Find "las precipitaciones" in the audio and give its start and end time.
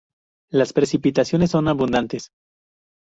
0.49-1.51